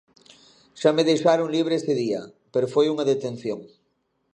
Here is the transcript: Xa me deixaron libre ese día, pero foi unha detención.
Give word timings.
Xa 0.81 0.89
me 0.95 1.07
deixaron 1.09 1.53
libre 1.55 1.73
ese 1.79 1.93
día, 2.03 2.21
pero 2.53 2.71
foi 2.73 2.85
unha 2.93 3.07
detención. 3.11 3.59